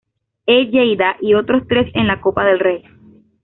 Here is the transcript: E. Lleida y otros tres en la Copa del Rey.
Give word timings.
E. 0.47 0.65
Lleida 0.65 1.15
y 1.21 1.35
otros 1.35 1.67
tres 1.67 1.91
en 1.93 2.07
la 2.07 2.21
Copa 2.21 2.43
del 2.43 2.57
Rey. 2.57 2.83